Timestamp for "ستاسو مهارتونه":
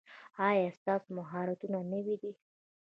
0.79-1.77